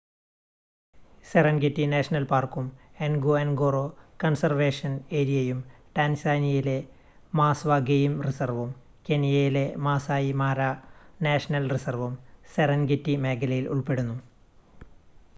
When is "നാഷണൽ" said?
1.87-2.23, 11.21-11.67